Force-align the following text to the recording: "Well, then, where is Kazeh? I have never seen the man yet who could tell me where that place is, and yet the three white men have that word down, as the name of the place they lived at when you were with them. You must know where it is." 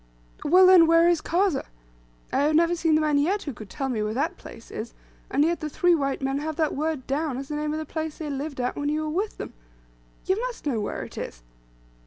"Well, 0.43 0.65
then, 0.65 0.87
where 0.87 1.07
is 1.07 1.21
Kazeh? 1.21 1.63
I 2.33 2.39
have 2.39 2.55
never 2.55 2.75
seen 2.75 2.95
the 2.95 3.01
man 3.01 3.19
yet 3.19 3.43
who 3.43 3.53
could 3.53 3.69
tell 3.69 3.87
me 3.87 4.01
where 4.01 4.15
that 4.15 4.35
place 4.35 4.71
is, 4.71 4.95
and 5.29 5.45
yet 5.45 5.59
the 5.59 5.69
three 5.69 5.93
white 5.93 6.23
men 6.23 6.39
have 6.39 6.55
that 6.55 6.73
word 6.75 7.05
down, 7.05 7.37
as 7.37 7.49
the 7.49 7.55
name 7.55 7.71
of 7.71 7.77
the 7.77 7.85
place 7.85 8.17
they 8.17 8.27
lived 8.27 8.59
at 8.59 8.75
when 8.75 8.89
you 8.89 9.03
were 9.03 9.09
with 9.11 9.37
them. 9.37 9.53
You 10.25 10.41
must 10.41 10.65
know 10.65 10.79
where 10.81 11.03
it 11.03 11.19
is." 11.19 11.43